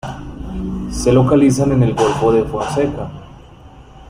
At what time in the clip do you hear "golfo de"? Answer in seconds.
1.93-2.43